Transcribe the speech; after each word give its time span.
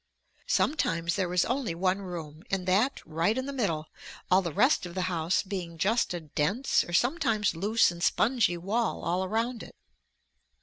Sometimes 0.47 1.15
there 1.15 1.31
is 1.31 1.45
only 1.45 1.75
one 1.75 1.99
room 1.99 2.43
and 2.49 2.67
that 2.67 3.05
right 3.05 3.37
in 3.37 3.45
the 3.45 3.53
middle, 3.53 3.85
all 4.31 4.41
the 4.41 4.51
rest 4.51 4.87
of 4.87 4.95
the 4.95 5.03
house 5.03 5.43
being 5.43 5.77
just 5.77 6.11
a 6.15 6.19
dense 6.21 6.83
or 6.83 6.91
sometimes 6.91 7.55
loose 7.55 7.91
and 7.91 8.01
spongy 8.01 8.57
wall 8.57 9.03
all 9.03 9.23
around 9.23 9.61
it. 9.61 9.75